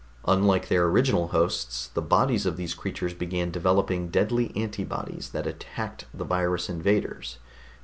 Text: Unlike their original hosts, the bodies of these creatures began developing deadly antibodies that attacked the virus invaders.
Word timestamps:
Unlike 0.27 0.67
their 0.69 0.85
original 0.85 1.27
hosts, 1.27 1.89
the 1.93 2.01
bodies 2.01 2.47
of 2.47 2.57
these 2.57 2.73
creatures 2.73 3.13
began 3.13 3.51
developing 3.51 4.07
deadly 4.09 4.51
antibodies 4.55 5.29
that 5.29 5.45
attacked 5.45 6.05
the 6.11 6.25
virus 6.25 6.69
invaders. 6.69 7.37